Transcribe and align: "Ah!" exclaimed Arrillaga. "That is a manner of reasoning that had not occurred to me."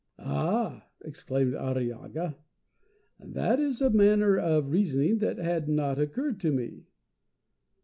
"Ah!" 0.17 0.87
exclaimed 1.05 1.53
Arrillaga. 1.53 2.35
"That 3.19 3.59
is 3.59 3.81
a 3.81 3.91
manner 3.91 4.35
of 4.35 4.71
reasoning 4.71 5.19
that 5.19 5.37
had 5.37 5.69
not 5.69 5.99
occurred 5.99 6.39
to 6.39 6.51
me." 6.51 6.87